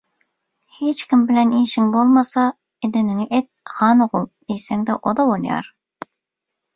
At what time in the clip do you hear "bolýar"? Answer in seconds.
5.33-5.69